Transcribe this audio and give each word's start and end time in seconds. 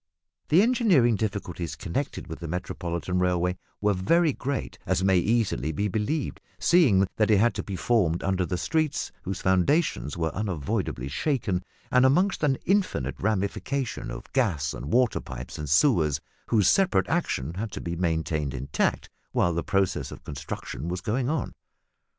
The 0.49 0.63
engineering 0.63 1.15
difficulties 1.15 1.75
connected 1.75 2.25
with 2.25 2.39
the 2.39 2.47
Metropolitan 2.47 3.19
railway 3.19 3.59
were 3.81 3.93
very 3.93 4.33
great 4.33 4.79
as 4.83 5.03
may 5.03 5.19
easily 5.19 5.71
be 5.71 5.87
believed, 5.87 6.41
seeing 6.57 7.07
that 7.17 7.29
it 7.29 7.37
had 7.39 7.53
to 7.53 7.63
be 7.63 7.75
formed 7.75 8.23
under 8.23 8.57
streets 8.57 9.11
whose 9.21 9.43
foundations 9.43 10.17
were 10.17 10.33
unavoidably 10.33 11.07
shaken, 11.07 11.63
and 11.91 12.03
amongst 12.03 12.41
an 12.41 12.57
infinite 12.65 13.19
ramification 13.19 14.09
of 14.09 14.33
gas 14.33 14.73
and 14.73 14.91
water 14.91 15.19
pipes 15.21 15.59
and 15.59 15.69
sewers 15.69 16.19
whose 16.47 16.67
separate 16.67 17.07
action 17.07 17.53
had 17.53 17.71
to 17.73 17.79
be 17.79 17.95
maintained 17.95 18.55
intact 18.55 19.07
while 19.33 19.53
the 19.53 19.61
process 19.61 20.11
of 20.11 20.23
construction 20.23 20.87
was 20.87 21.01
going 21.01 21.29
on. 21.29 21.53